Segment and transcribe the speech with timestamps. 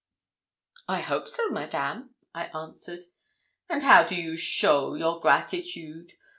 [0.87, 3.03] 'I hope so, Madame,' I answered.
[3.69, 6.13] 'And how do you show your gratitude?